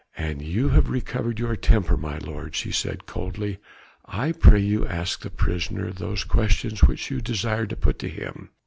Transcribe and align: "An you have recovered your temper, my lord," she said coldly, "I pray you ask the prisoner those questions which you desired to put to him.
"An 0.17 0.39
you 0.39 0.69
have 0.69 0.89
recovered 0.89 1.37
your 1.37 1.55
temper, 1.55 1.95
my 1.95 2.17
lord," 2.17 2.55
she 2.55 2.71
said 2.71 3.05
coldly, 3.05 3.59
"I 4.03 4.31
pray 4.31 4.59
you 4.59 4.83
ask 4.87 5.21
the 5.21 5.29
prisoner 5.29 5.91
those 5.91 6.23
questions 6.23 6.81
which 6.81 7.11
you 7.11 7.21
desired 7.21 7.69
to 7.69 7.75
put 7.75 7.99
to 7.99 8.09
him. 8.09 8.49